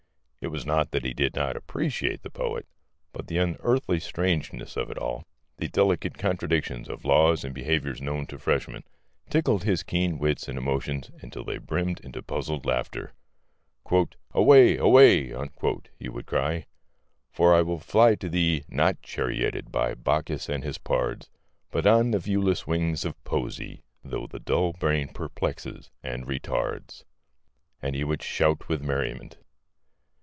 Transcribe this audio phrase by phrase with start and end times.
[0.43, 2.67] It was not that he did not appreciate the poet,
[3.13, 5.27] but the unearthly strangeness of it all,
[5.57, 8.83] the delicate contradiction of laws and behaviours known to freshmen,
[9.29, 13.13] tickled his keen wits and emotions until they brimmed into puzzled laughter.
[14.33, 14.77] "Away!
[14.77, 15.27] Away!"
[15.99, 16.65] he would cry
[17.31, 21.29] For I will fly to thee, Not charioted by Bacchus and his pards,
[21.69, 27.03] But on the viewless wings of Poesy, Though the dull brain perplexes and retards
[27.79, 29.37] and he would shout with merriment.